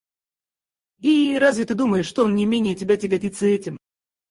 [1.01, 3.77] И разве ты думаешь, что он не менее тебя тяготится этим?